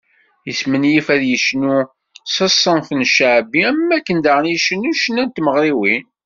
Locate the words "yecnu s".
1.29-2.35